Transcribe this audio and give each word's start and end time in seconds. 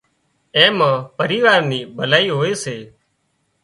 اين 0.57 0.71
مان 0.79 0.95
پريوار 1.17 1.59
نِي 1.69 1.79
ڀلائي 1.97 2.27
هوئي 2.37 2.53
سي 2.63 2.77